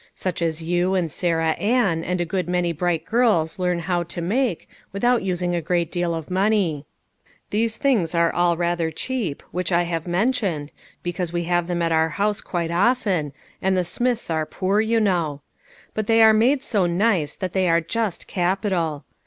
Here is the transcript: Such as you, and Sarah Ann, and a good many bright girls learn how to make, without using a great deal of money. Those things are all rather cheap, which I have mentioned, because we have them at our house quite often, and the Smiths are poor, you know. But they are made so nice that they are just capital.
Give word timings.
Such 0.15 0.41
as 0.41 0.63
you, 0.63 0.95
and 0.95 1.11
Sarah 1.11 1.51
Ann, 1.59 2.03
and 2.03 2.19
a 2.19 2.25
good 2.25 2.49
many 2.49 2.71
bright 2.71 3.05
girls 3.05 3.59
learn 3.59 3.77
how 3.77 4.01
to 4.01 4.19
make, 4.19 4.67
without 4.91 5.21
using 5.21 5.53
a 5.53 5.61
great 5.61 5.91
deal 5.91 6.15
of 6.15 6.31
money. 6.31 6.87
Those 7.51 7.77
things 7.77 8.15
are 8.15 8.33
all 8.33 8.57
rather 8.57 8.89
cheap, 8.89 9.43
which 9.51 9.71
I 9.71 9.83
have 9.83 10.07
mentioned, 10.07 10.71
because 11.03 11.31
we 11.31 11.43
have 11.43 11.67
them 11.67 11.83
at 11.83 11.91
our 11.91 12.09
house 12.09 12.41
quite 12.41 12.71
often, 12.71 13.31
and 13.61 13.77
the 13.77 13.85
Smiths 13.85 14.31
are 14.31 14.47
poor, 14.47 14.81
you 14.81 14.99
know. 14.99 15.41
But 15.93 16.07
they 16.07 16.23
are 16.23 16.33
made 16.33 16.63
so 16.63 16.87
nice 16.87 17.35
that 17.35 17.53
they 17.53 17.69
are 17.69 17.79
just 17.79 18.25
capital. 18.25 19.05